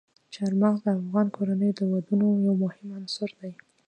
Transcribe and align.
چار 0.33 0.51
مغز 0.61 0.79
د 0.83 0.87
افغان 0.99 1.27
کورنیو 1.35 1.75
د 1.77 1.81
دودونو 1.91 2.25
یو 2.45 2.53
مهم 2.63 2.87
عنصر 2.99 3.29
دی. 3.39 3.53